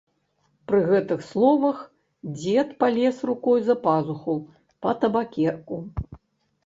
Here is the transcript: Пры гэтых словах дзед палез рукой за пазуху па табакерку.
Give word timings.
Пры 0.69 0.79
гэтых 0.91 1.19
словах 1.31 1.83
дзед 2.39 2.71
палез 2.81 3.21
рукой 3.33 3.59
за 3.71 3.75
пазуху 3.87 4.35
па 4.87 4.91
табакерку. 5.05 5.77